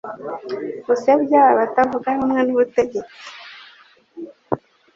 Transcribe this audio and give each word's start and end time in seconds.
gusebya 0.85 1.39
abatavuga 1.53 2.09
rumwe 2.17 2.41
n’ubutegetsi 2.43 3.23